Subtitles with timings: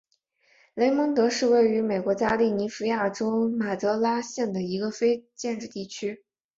[0.73, 6.25] 雷蒙德是位于美国加利福尼亚州马德拉县的一个非建制地区。